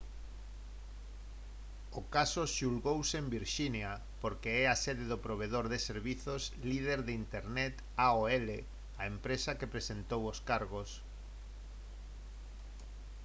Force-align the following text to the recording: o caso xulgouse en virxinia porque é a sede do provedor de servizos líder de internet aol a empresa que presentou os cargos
o 1.99 2.01
caso 2.15 2.43
xulgouse 2.55 3.15
en 3.21 3.27
virxinia 3.37 3.91
porque 4.21 4.49
é 4.63 4.65
a 4.67 4.79
sede 4.83 5.05
do 5.11 5.17
provedor 5.25 5.65
de 5.73 5.79
servizos 5.89 6.41
líder 6.69 6.99
de 7.07 7.13
internet 7.23 7.75
aol 8.05 8.47
a 9.01 9.03
empresa 9.13 9.57
que 9.59 9.71
presentou 9.73 10.21
os 10.31 10.39
cargos 10.49 10.89